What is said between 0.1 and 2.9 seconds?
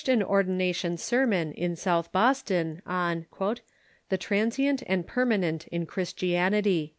an ordination sermon in South Boston